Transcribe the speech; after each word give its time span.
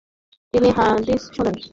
তিনি 0.53 0.69
হাদিস 0.77 1.21
শোনেন। 1.35 1.55